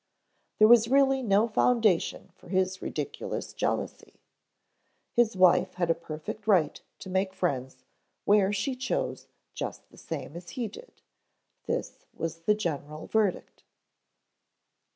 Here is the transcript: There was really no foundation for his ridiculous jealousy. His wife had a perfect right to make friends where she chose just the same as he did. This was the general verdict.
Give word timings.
There 0.57 0.67
was 0.67 0.87
really 0.87 1.21
no 1.21 1.47
foundation 1.47 2.31
for 2.35 2.49
his 2.49 2.81
ridiculous 2.81 3.53
jealousy. 3.53 4.19
His 5.13 5.37
wife 5.37 5.75
had 5.75 5.91
a 5.91 5.93
perfect 5.93 6.47
right 6.47 6.81
to 6.97 7.09
make 7.11 7.35
friends 7.35 7.83
where 8.25 8.51
she 8.51 8.75
chose 8.75 9.27
just 9.53 9.89
the 9.91 9.97
same 9.99 10.35
as 10.35 10.49
he 10.57 10.67
did. 10.67 11.03
This 11.67 12.07
was 12.15 12.39
the 12.45 12.55
general 12.55 13.05
verdict. 13.05 13.63